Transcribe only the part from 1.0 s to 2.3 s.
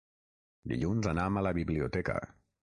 anam a la biblioteca.